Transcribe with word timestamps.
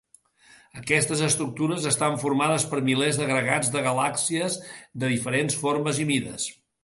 Aquestes 0.83 1.19
estructures 1.27 1.83
estan 1.89 2.15
formades 2.23 2.65
per 2.71 2.79
milers 2.87 3.19
d'agregats 3.21 3.69
de 3.77 3.85
galàxies 3.89 4.59
de 5.03 5.13
diferents 5.15 5.61
formes 5.67 6.01
i 6.05 6.09
mides. 6.13 6.49